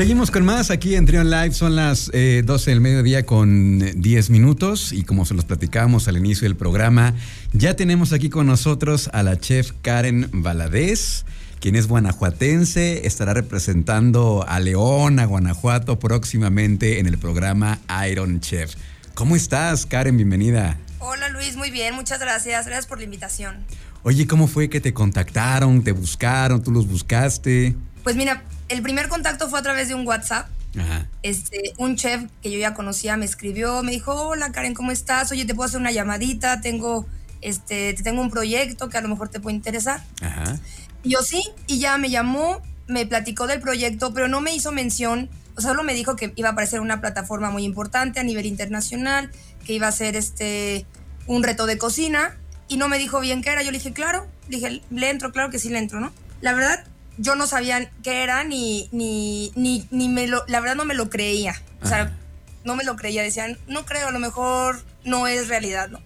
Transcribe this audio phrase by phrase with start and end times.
[0.00, 1.52] Seguimos con más aquí en Trion Live.
[1.52, 6.16] Son las 12 eh, del mediodía con 10 minutos y como se los platicábamos al
[6.16, 7.12] inicio del programa,
[7.52, 11.26] ya tenemos aquí con nosotros a la chef Karen Valadez,
[11.60, 17.78] quien es guanajuatense, estará representando a León, a Guanajuato próximamente en el programa
[18.10, 18.76] Iron Chef.
[19.12, 20.16] ¿Cómo estás, Karen?
[20.16, 20.78] Bienvenida.
[21.00, 22.64] Hola Luis, muy bien, muchas gracias.
[22.64, 23.66] Gracias por la invitación.
[24.02, 27.76] Oye, ¿cómo fue que te contactaron, te buscaron, tú los buscaste?
[28.02, 30.48] Pues mira, el primer contacto fue a través de un WhatsApp.
[30.78, 31.06] Ajá.
[31.22, 35.32] Este, un chef que yo ya conocía me escribió, me dijo, hola Karen, ¿cómo estás?
[35.32, 37.06] Oye, te puedo hacer una llamadita, tengo,
[37.40, 40.02] este, tengo un proyecto que a lo mejor te puede interesar.
[40.22, 40.58] Ajá.
[41.02, 44.70] Y yo sí, y ya me llamó, me platicó del proyecto, pero no me hizo
[44.70, 48.22] mención, o sea, solo me dijo que iba a aparecer una plataforma muy importante a
[48.22, 49.30] nivel internacional,
[49.66, 50.86] que iba a ser este,
[51.26, 52.36] un reto de cocina,
[52.68, 53.62] y no me dijo bien qué era.
[53.62, 56.12] Yo le dije, claro, le dije, le entro, claro que sí le entro, ¿no?
[56.40, 56.84] La verdad,
[57.18, 60.94] yo no sabía qué era ni, ni, ni, ni me lo, la verdad no me
[60.94, 61.60] lo creía.
[61.82, 62.16] O sea,
[62.64, 63.22] no me lo creía.
[63.22, 66.00] Decían, no creo, a lo mejor no es realidad, ¿no?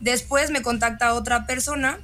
[0.00, 1.98] Después me contacta otra persona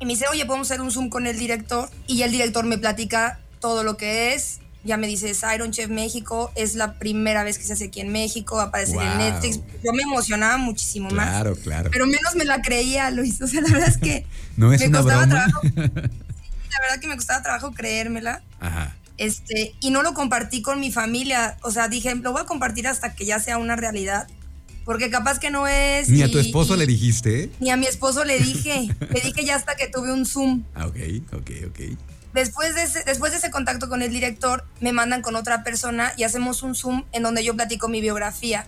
[0.00, 1.88] y me dice, oye, podemos hacer un Zoom con el director.
[2.06, 4.60] Y el director me platica todo lo que es.
[4.84, 8.00] Ya me dice, es Iron Chef México, es la primera vez que se hace aquí
[8.00, 9.60] en México, va a aparecer en Netflix.
[9.84, 11.28] Yo me emocionaba muchísimo más.
[11.28, 11.90] Claro, claro.
[11.92, 13.42] Pero menos me la creía, Luis.
[13.42, 14.24] O sea, la verdad es que
[14.56, 15.46] no es me una costaba broma.
[15.46, 16.08] trabajo.
[16.70, 18.42] la verdad que me costaba trabajo creérmela.
[18.60, 18.94] Ajá.
[19.16, 21.58] Este, y no lo compartí con mi familia.
[21.62, 24.28] O sea, dije, lo voy a compartir hasta que ya sea una realidad.
[24.84, 26.08] Porque capaz que no es.
[26.08, 27.50] Ni a tu esposo le dijiste.
[27.60, 28.88] Ni a mi esposo le dije.
[29.12, 30.64] le dije ya hasta que tuve un Zoom.
[30.74, 30.96] Ah, ok,
[31.32, 31.80] ok, ok.
[32.32, 36.12] Después de, ese, después de ese contacto con el director, me mandan con otra persona
[36.16, 38.66] y hacemos un Zoom en donde yo platico mi biografía.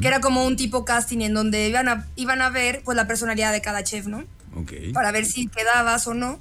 [0.00, 3.06] Que era como un tipo casting en donde iban a, iban a ver pues la
[3.06, 4.24] personalidad de cada chef, ¿no?
[4.54, 4.72] Ok.
[4.94, 6.40] Para ver si quedabas o no.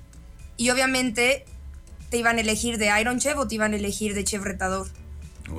[0.58, 1.45] Y obviamente
[2.09, 4.88] te iban a elegir de Iron Chef o te iban a elegir de Chef Retador.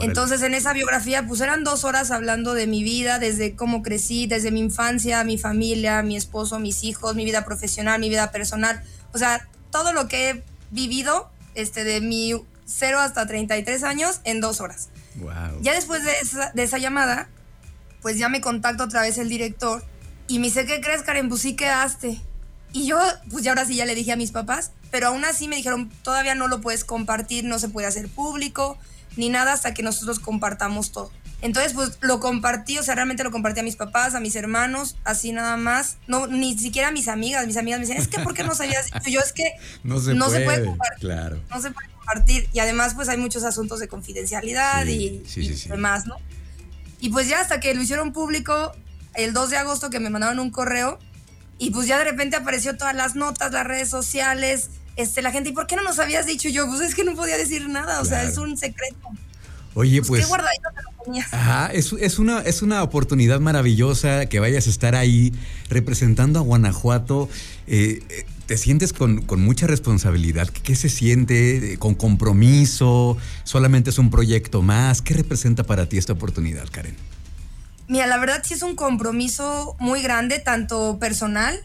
[0.00, 4.26] Entonces en esa biografía pues eran dos horas hablando de mi vida, desde cómo crecí,
[4.26, 8.82] desde mi infancia, mi familia, mi esposo, mis hijos, mi vida profesional, mi vida personal.
[9.14, 12.34] O sea, todo lo que he vivido este, de mi
[12.66, 14.90] 0 hasta 33 años en dos horas.
[15.16, 15.62] Wow.
[15.62, 17.28] Ya después de esa, de esa llamada,
[18.02, 19.82] pues ya me contacta otra vez el director
[20.28, 21.28] y me dice, ¿qué crees, Karen?
[21.28, 22.20] Pues sí quedaste.
[22.72, 22.98] Y yo,
[23.30, 25.90] pues ya ahora sí ya le dije a mis papás, pero aún así me dijeron,
[26.02, 28.78] todavía no lo puedes compartir, no se puede hacer público,
[29.16, 31.10] ni nada hasta que nosotros compartamos todo.
[31.40, 34.96] Entonces, pues lo compartí, o sea, realmente lo compartí a mis papás, a mis hermanos,
[35.04, 35.96] así nada más.
[36.08, 37.46] No, ni siquiera a mis amigas.
[37.46, 38.86] Mis amigas me decían, es que ¿por qué no sabías?
[39.06, 39.44] Yo es que
[39.84, 40.38] No se no puede.
[40.40, 40.98] se puede compartir.
[40.98, 41.40] Claro.
[41.48, 42.48] No se puede compartir.
[42.52, 45.68] Y además, pues hay muchos asuntos de confidencialidad Sí, y, sí, y sí.
[45.68, 46.16] demás, ¿no?
[47.00, 48.72] Y pues ya hasta que lo hicieron público,
[49.14, 50.98] el 2 de agosto que me mandaron un correo,
[51.58, 55.50] y pues ya de repente apareció todas las notas, las redes sociales, este, la gente,
[55.50, 56.66] ¿y por qué no nos habías dicho yo?
[56.66, 59.08] Pues es que no podía decir nada, o sea, es un secreto.
[59.74, 60.22] Oye, Pues, pues.
[60.22, 61.32] qué guardadito te lo tenías.
[61.32, 65.32] Ajá, es, es una, es una oportunidad maravillosa que vayas a estar ahí
[65.68, 67.28] representando a Guanajuato.
[67.68, 70.48] Eh, eh, ¿Te sientes con, con mucha responsabilidad?
[70.48, 71.76] ¿Qué, qué se siente?
[71.78, 73.18] ¿Con compromiso?
[73.44, 75.02] ¿Solamente es un proyecto más?
[75.02, 76.96] ¿Qué representa para ti esta oportunidad, Karen?
[77.88, 81.58] Mira, la verdad sí es un compromiso muy grande, tanto personal,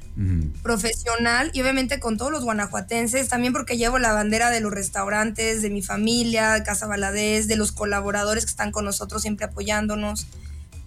[0.61, 5.61] profesional y obviamente con todos los guanajuatenses, también porque llevo la bandera de los restaurantes,
[5.61, 10.27] de mi familia, de Casa Valadez, de los colaboradores que están con nosotros siempre apoyándonos.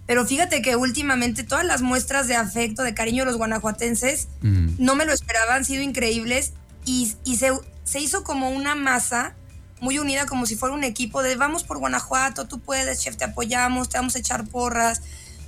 [0.07, 4.95] Pero fíjate que últimamente todas las muestras de afecto, de cariño de los guanajuatenses, no
[4.95, 6.53] me lo esperaba, han sido increíbles
[6.83, 7.51] y, y se,
[7.83, 9.35] se hizo como una masa
[9.81, 13.25] muy unida, como si fuera un equipo de vamos por Guanajuato, tú puedes, chef, te
[13.25, 15.01] apoyamos, te vamos a echar porras.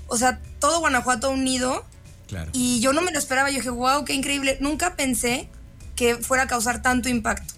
[0.09, 1.85] O sea, todo Guanajuato unido
[2.27, 2.51] Claro.
[2.53, 3.49] y yo no me lo esperaba.
[3.49, 4.57] Yo dije, wow, qué increíble.
[4.59, 5.49] Nunca pensé
[5.95, 7.53] que fuera a causar tanto impacto.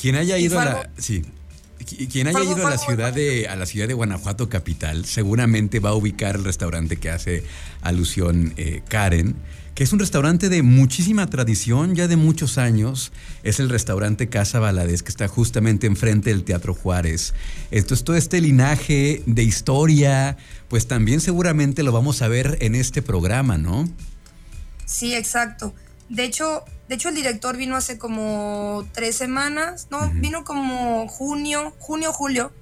[0.00, 0.90] Quien haya ido a la.
[0.98, 1.24] Sí.
[1.80, 5.80] Qui- Quien haya ido a la ciudad de a la ciudad de Guanajuato capital seguramente
[5.80, 7.44] va a ubicar el restaurante que hace
[7.82, 9.36] alusión eh, Karen,
[9.74, 13.12] que es un restaurante de muchísima tradición, ya de muchos años.
[13.42, 17.34] Es el restaurante Casa Valadez que está justamente enfrente del Teatro Juárez.
[17.70, 20.36] Entonces todo este linaje de historia,
[20.68, 23.88] pues también seguramente lo vamos a ver en este programa, ¿no?
[24.86, 25.74] Sí, exacto.
[26.08, 31.74] De hecho, de hecho el director vino hace como tres semanas, no, vino como junio,
[31.78, 32.52] junio, julio,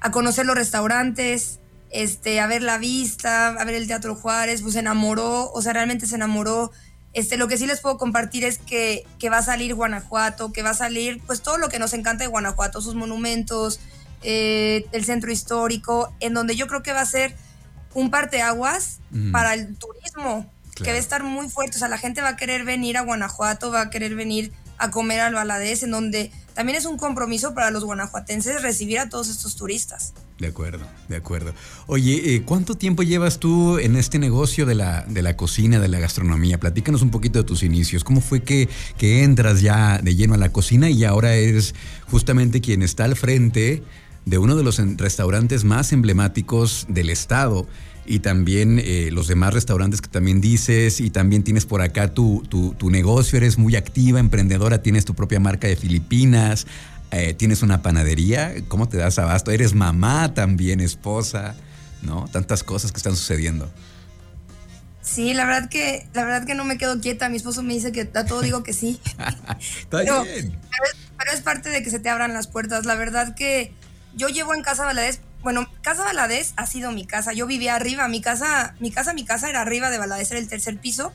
[0.00, 4.74] a conocer los restaurantes, este, a ver la vista, a ver el Teatro Juárez, pues
[4.74, 6.70] se enamoró, o sea, realmente se enamoró.
[7.14, 10.62] Este, lo que sí les puedo compartir es que, que va a salir Guanajuato, que
[10.62, 13.80] va a salir pues todo lo que nos encanta de Guanajuato, sus monumentos,
[14.22, 17.34] eh, el centro histórico, en donde yo creo que va a ser
[17.94, 19.32] un parteaguas Ujú.
[19.32, 21.76] para el turismo, que va a estar muy fuerte.
[21.76, 24.90] O sea, la gente va a querer venir a Guanajuato, va a querer venir a
[24.90, 29.28] comer al Valadez, en donde también es un compromiso para los guanajuatenses recibir a todos
[29.28, 30.12] estos turistas.
[30.38, 31.52] De acuerdo, de acuerdo.
[31.88, 35.88] Oye, eh, ¿cuánto tiempo llevas tú en este negocio de la, de la cocina, de
[35.88, 36.60] la gastronomía?
[36.60, 38.04] Platícanos un poquito de tus inicios.
[38.04, 41.74] ¿Cómo fue que, que entras ya de lleno a la cocina y ahora eres
[42.08, 43.82] justamente quien está al frente
[44.26, 47.66] de uno de los restaurantes más emblemáticos del estado?
[48.10, 52.42] y también eh, los demás restaurantes que también dices y también tienes por acá tu,
[52.48, 56.66] tu, tu, negocio, eres muy activa, emprendedora, tienes tu propia marca de Filipinas,
[57.10, 59.50] eh, tienes una panadería, ¿cómo te das abasto?
[59.50, 61.54] Eres mamá también, esposa,
[62.02, 62.28] ¿no?
[62.28, 63.70] Tantas cosas que están sucediendo.
[65.08, 67.30] Sí, la verdad que la verdad que no me quedo quieta.
[67.30, 69.00] Mi esposo me dice que a todo digo que sí.
[69.80, 70.60] Está pero, bien.
[71.16, 72.84] Pero es, parte de que se te abran las puertas.
[72.84, 73.72] La verdad que
[74.14, 77.32] yo llevo en Casa Valadez, bueno, Casa Valadez ha sido mi casa.
[77.32, 80.48] Yo vivía arriba, mi casa, mi casa, mi casa era arriba de Valadez, era el
[80.48, 81.12] tercer piso.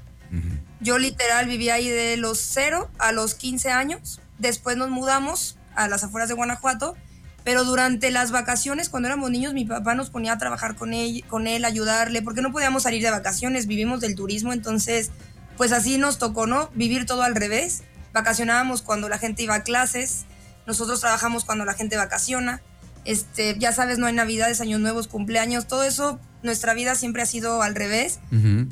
[0.80, 4.19] Yo literal vivía ahí de los 0 a los 15 años.
[4.40, 6.95] Después nos mudamos a las afueras de Guanajuato,
[7.43, 11.23] pero durante las vacaciones, cuando éramos niños, mi papá nos ponía a trabajar con él,
[11.27, 15.11] con él, ayudarle, porque no podíamos salir de vacaciones, vivimos del turismo, entonces,
[15.57, 16.69] pues así nos tocó, ¿no?
[16.73, 17.83] Vivir todo al revés.
[18.13, 20.25] Vacacionábamos cuando la gente iba a clases,
[20.65, 22.61] nosotros trabajamos cuando la gente vacaciona.
[23.03, 27.25] Este, ya sabes, no hay navidades, años nuevos, cumpleaños, todo eso, nuestra vida siempre ha
[27.25, 28.19] sido al revés.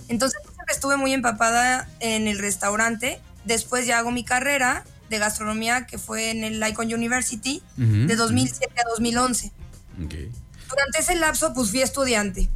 [0.07, 0.39] Entonces,
[0.71, 3.19] estuve muy empapada en el restaurante.
[3.44, 8.74] Después ya hago mi carrera de gastronomía que fue en el Icon University de 2007
[8.80, 9.52] a 2011.
[9.98, 12.50] Durante ese lapso, pues fui estudiante.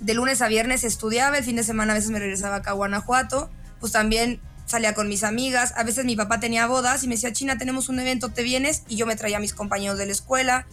[0.00, 2.72] De lunes a viernes estudiaba, el fin de semana a veces me regresaba acá a
[2.72, 7.16] Guanajuato, pues también salía con mis amigas, a veces mi papá tenía bodas y me
[7.16, 8.82] decía, China, tenemos un evento, ¿te vienes?
[8.88, 10.66] Y yo me traía a mis compañeros de la escuela.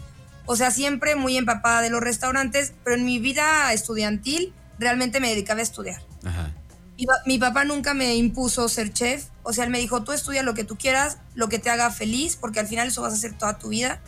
[0.45, 5.29] O sea, siempre muy empapada de los restaurantes, pero en mi vida estudiantil realmente me
[5.29, 6.01] dedicaba a estudiar.
[6.24, 6.53] Ajá.
[7.25, 10.53] Mi, papá nunca me impuso ser chef, o sea, él me dijo, tú estudia lo
[10.53, 13.31] que tú quieras, lo que te haga feliz, porque al final eso vas a hacer
[13.31, 14.01] toda tu vida.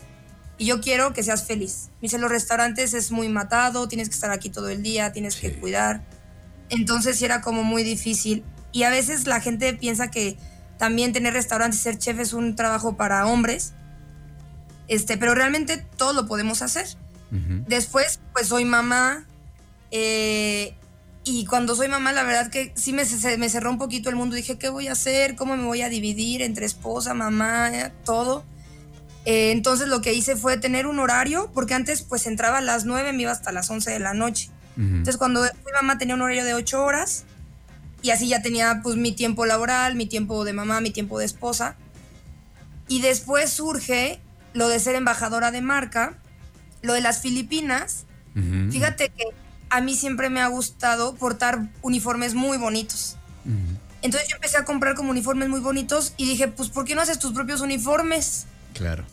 [0.57, 1.91] Y yo quiero que seas feliz.
[2.01, 5.37] Me dice, los restaurantes es muy matado, tienes que estar aquí todo el día, tienes
[5.37, 6.03] que cuidar.
[6.67, 8.43] Entonces era como muy difícil.
[8.73, 10.35] Y a veces la gente piensa que
[10.77, 13.71] también tener restaurantes y ser chef es un trabajo para hombres.
[14.89, 16.85] Este, pero realmente todo lo podemos hacer.
[17.65, 19.25] Después, pues soy mamá.
[19.91, 20.75] Eh,
[21.29, 23.03] y cuando soy mamá, la verdad que sí me,
[23.37, 24.35] me cerró un poquito el mundo.
[24.35, 25.35] Dije, ¿qué voy a hacer?
[25.35, 27.71] ¿Cómo me voy a dividir entre esposa, mamá,
[28.03, 28.43] todo?
[29.25, 32.85] Eh, entonces lo que hice fue tener un horario, porque antes pues entraba a las
[32.85, 34.49] 9, me iba hasta las 11 de la noche.
[34.77, 37.25] Entonces cuando fui mamá tenía un horario de 8 horas
[38.01, 41.25] y así ya tenía pues mi tiempo laboral, mi tiempo de mamá, mi tiempo de
[41.25, 41.75] esposa.
[42.87, 44.21] Y después surge
[44.53, 46.17] lo de ser embajadora de marca,
[46.81, 48.05] lo de las Filipinas.
[48.71, 49.25] Fíjate que
[49.69, 53.17] a mí siempre me ha gustado portar uniformes muy bonitos.
[54.01, 57.01] Entonces yo empecé a comprar como uniformes muy bonitos y dije, pues ¿por qué no
[57.01, 58.45] haces tus propios uniformes?
[58.73, 59.03] Claro.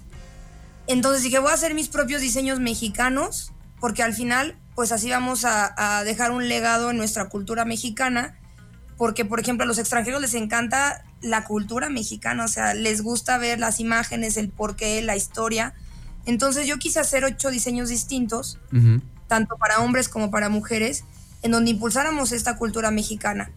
[0.87, 5.45] Entonces dije, voy a hacer mis propios diseños mexicanos, porque al final, pues así vamos
[5.45, 8.39] a, dejar un legado en nuestra cultura mexicana,
[8.97, 13.39] porque por ejemplo a los extranjeros les encanta la cultura mexicana, o sea, les gusta
[13.39, 15.75] ver las imágenes, el porqué, la historia.
[16.25, 18.59] Entonces yo quise hacer ocho diseños distintos
[19.27, 21.05] tanto para hombres como para mujeres,
[21.43, 23.51] en donde impulsáramos esta cultura mexicana.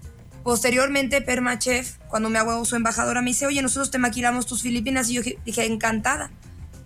[0.43, 5.09] Posteriormente, Permachef, cuando me hago su embajadora, me dice, oye, nosotros te maquilamos tus Filipinas.
[5.09, 6.31] Y yo dije, encantada,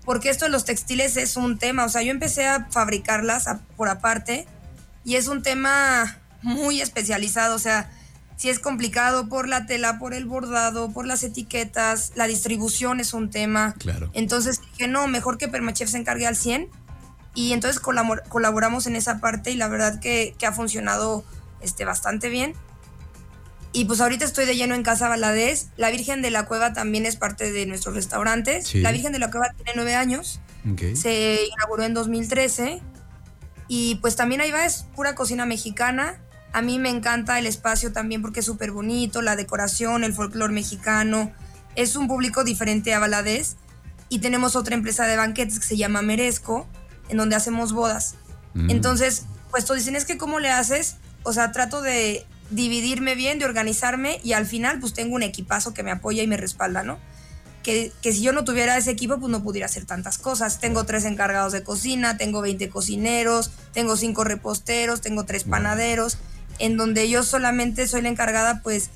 [0.05, 1.85] porque esto de los textiles es un tema.
[1.85, 4.47] O sea, yo empecé a fabricarlas por aparte
[5.05, 7.55] y es un tema muy especializado.
[7.55, 7.91] O sea,
[8.35, 13.13] si es complicado por la tela, por el bordado, por las etiquetas, la distribución es
[13.13, 13.75] un tema.
[13.77, 14.09] Claro.
[14.13, 16.69] Entonces dije, no, mejor que Permachef se encargue al 100
[17.35, 21.23] y entonces colaboramos en esa parte y la verdad que, ha funcionado
[21.61, 22.53] este, bastante bien.
[23.75, 25.69] Y pues ahorita estoy de lleno en Casa Valadez.
[25.77, 28.73] La Virgen de la Cueva también es parte de nuestros restaurantes.
[28.75, 30.39] La Virgen de la Cueva tiene nueve años.
[30.93, 32.81] Se inauguró en 2013.
[33.67, 36.21] Y pues también ahí va, es pura cocina mexicana.
[36.51, 40.53] A mí me encanta el espacio también porque es súper bonito, la decoración, el folclore
[40.53, 41.31] mexicano.
[41.75, 43.55] Es un público diferente a Valadez.
[44.09, 46.67] Y tenemos otra empresa de banquetes que se llama Merezco,
[47.09, 48.15] en donde hacemos bodas.
[48.53, 48.69] Mm.
[48.69, 50.97] Entonces, pues tú dicen, es que ¿cómo le haces?
[51.23, 55.73] O sea, trato de dividirme bien, de organizarme y al final pues tengo un equipazo
[55.73, 56.99] que me apoya y me respalda, ¿no?
[57.63, 60.59] Que, que, si yo no tuviera ese equipo, pues no pudiera hacer tantas cosas.
[60.59, 66.17] Tengo tres encargados de cocina, tengo 20 cocineros, tengo cinco reposteros, tengo tres panaderos,
[66.59, 68.89] en donde yo solamente soy la encargada, pues,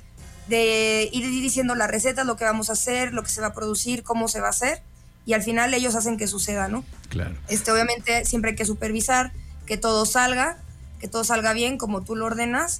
[0.49, 3.53] de ir diciendo las recetas, lo que vamos a hacer, lo que se va a
[3.53, 4.81] producir, cómo se va a hacer
[5.27, 6.85] y al final ellos hacen que suceda, ¿no?
[7.09, 7.35] Claro.
[7.49, 9.33] Este, obviamente siempre hay que supervisar
[9.65, 10.57] que todo salga,
[11.01, 12.79] que todo salga bien como tú lo ordenas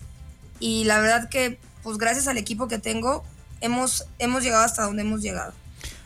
[0.62, 3.26] y la verdad que pues gracias al equipo que tengo
[3.60, 5.54] hemos, hemos llegado hasta donde hemos llegado.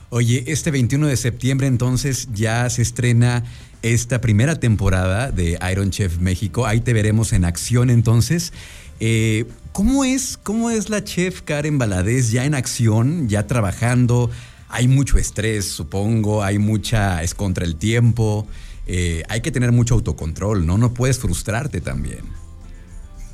[0.09, 3.43] Oye, este 21 de septiembre entonces ya se estrena
[3.83, 6.65] esta primera temporada de Iron Chef México.
[6.65, 8.51] Ahí te veremos en acción entonces.
[8.99, 14.31] Eh, ¿cómo, es, ¿Cómo es la chef Karen Baladés ya en acción, ya trabajando?
[14.71, 18.47] Hay mucho estrés, supongo, hay mucha, es contra el tiempo.
[18.87, 20.77] Eh, hay que tener mucho autocontrol, ¿no?
[20.77, 22.23] No puedes frustrarte también.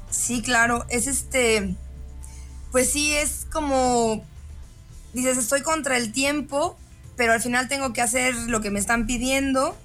[0.10, 1.76] Sí, claro, es este,
[2.72, 4.26] pues sí, es como
[5.14, 6.78] dices, estoy contra el tiempo,
[7.16, 9.78] pero al final tengo que hacer lo que me están pidiendo.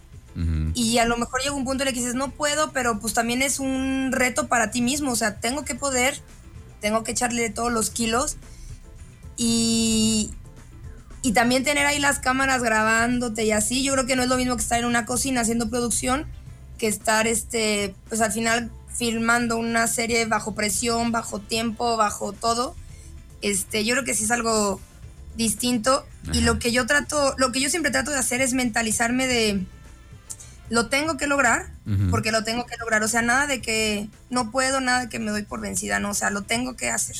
[0.74, 3.12] Y a lo mejor llega un punto en el que dices, no puedo, pero pues
[3.12, 5.12] también es un reto para ti mismo.
[5.12, 6.18] O sea, tengo que poder,
[6.80, 8.38] tengo que echarle todos los kilos.
[9.36, 10.30] Y,
[11.22, 13.82] y también tener ahí las cámaras grabándote y así.
[13.82, 16.26] Yo creo que no es lo mismo que estar en una cocina haciendo producción
[16.78, 22.74] que estar, este, pues al final filmando una serie bajo presión, bajo tiempo, bajo todo.
[23.40, 24.80] Este, yo creo que sí es algo
[25.36, 26.04] distinto.
[26.32, 29.64] Y lo que yo trato, lo que yo siempre trato de hacer es mentalizarme de
[30.70, 31.70] lo tengo que lograr,
[32.10, 33.02] porque lo tengo que lograr.
[33.02, 36.10] O sea, nada de que no puedo, nada de que me doy por vencida, no,
[36.10, 37.16] o sea, lo tengo que hacer.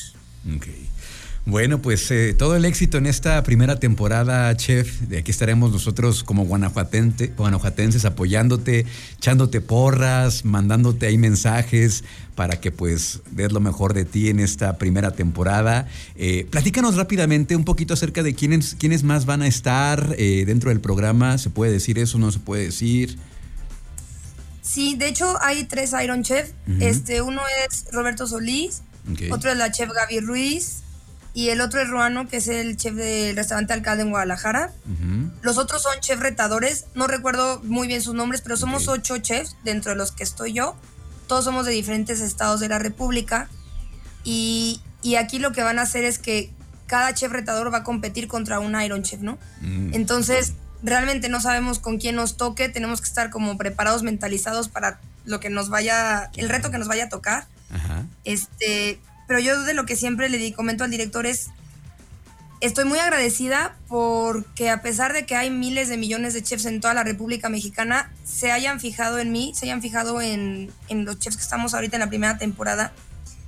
[1.44, 5.00] Bueno, pues eh, todo el éxito en esta primera temporada, chef.
[5.00, 8.86] De aquí estaremos nosotros como guanajuatenses apoyándote,
[9.18, 12.04] echándote porras, mandándote ahí mensajes
[12.36, 15.88] para que pues des lo mejor de ti en esta primera temporada.
[16.14, 20.70] Eh, platícanos rápidamente un poquito acerca de quiénes, quiénes más van a estar eh, dentro
[20.70, 21.38] del programa.
[21.38, 22.18] ¿Se puede decir eso?
[22.18, 23.18] ¿No se puede decir?
[24.62, 26.52] Sí, de hecho hay tres Iron Chef.
[26.78, 28.82] este, uno es Roberto Solís,
[29.32, 30.81] otro es la chef Gaby Ruiz
[31.34, 34.72] y el otro es Ruano, que es el chef del restaurante Alcalde en Guadalajara.
[35.40, 39.56] Los otros son chef retadores, no recuerdo muy bien sus nombres, pero somos ocho chefs
[39.64, 40.76] dentro de los que estoy yo.
[41.26, 43.48] Todos somos de diferentes estados de la República.
[44.24, 44.82] Y,
[45.18, 46.50] aquí lo que van a hacer es que
[46.86, 49.38] cada chef retador va a competir contra un Iron Chef, ¿no?
[49.62, 49.94] Mm.
[49.94, 55.00] Entonces, realmente no sabemos con quién nos toque, tenemos que estar como preparados, mentalizados para
[55.24, 57.46] lo que nos vaya, el reto que nos vaya a tocar.
[58.24, 59.00] Este,
[59.32, 61.46] pero yo de lo que siempre le comento al director es,
[62.60, 66.82] estoy muy agradecida porque a pesar de que hay miles de millones de chefs en
[66.82, 71.18] toda la República Mexicana, se hayan fijado en mí, se hayan fijado en, en los
[71.18, 72.92] chefs que estamos ahorita en la primera temporada,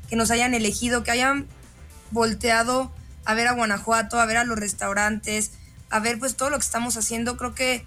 [0.08, 1.46] que nos hayan elegido, que hayan
[2.12, 2.90] volteado
[3.26, 5.50] a ver a Guanajuato, a ver a los restaurantes,
[5.90, 7.36] a ver pues todo lo que estamos haciendo.
[7.36, 7.84] Creo que,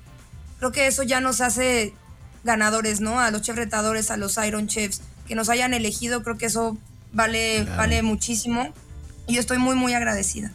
[0.59, 1.95] creo que eso ya nos hace
[2.43, 3.19] ganadores, ¿no?
[3.19, 6.77] A los chefs retadores, a los Iron Chefs, que nos hayan elegido, creo que eso
[7.13, 8.73] vale, vale muchísimo.
[9.27, 10.51] Y yo estoy muy, muy agradecida.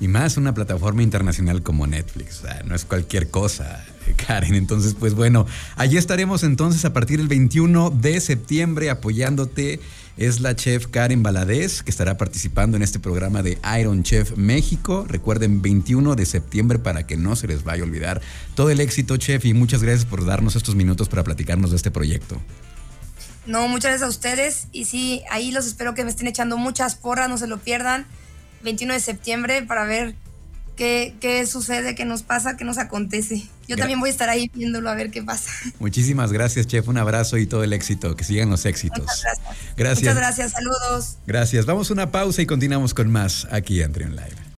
[0.00, 3.84] Y más una plataforma internacional como Netflix, no es cualquier cosa,
[4.26, 4.54] Karen.
[4.54, 9.78] Entonces, pues bueno, allí estaremos entonces a partir del 21 de septiembre apoyándote.
[10.16, 15.04] Es la chef Karen Baladés que estará participando en este programa de Iron Chef México.
[15.06, 18.22] Recuerden, 21 de septiembre para que no se les vaya a olvidar.
[18.54, 21.90] Todo el éxito, chef, y muchas gracias por darnos estos minutos para platicarnos de este
[21.90, 22.40] proyecto.
[23.46, 24.66] No, muchas gracias a ustedes.
[24.72, 28.06] Y sí, ahí los espero que me estén echando muchas porras, no se lo pierdan.
[28.62, 30.14] 21 de septiembre para ver
[30.76, 33.48] qué, qué sucede, qué nos pasa, qué nos acontece.
[33.68, 35.50] Yo también voy a estar ahí viéndolo a ver qué pasa.
[35.78, 36.88] Muchísimas gracias, chef.
[36.88, 38.16] Un abrazo y todo el éxito.
[38.16, 39.00] Que sigan los éxitos.
[39.00, 39.76] Muchas gracias.
[39.76, 40.02] Gracias.
[40.02, 40.52] Muchas gracias.
[40.52, 41.16] Saludos.
[41.26, 41.66] Gracias.
[41.66, 44.40] Vamos a una pausa y continuamos con más aquí en Trion Live.